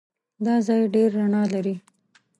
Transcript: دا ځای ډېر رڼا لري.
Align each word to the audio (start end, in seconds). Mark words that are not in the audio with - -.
دا 0.45 0.55
ځای 0.67 0.81
ډېر 0.93 1.09
رڼا 1.17 1.43
لري. 1.53 1.75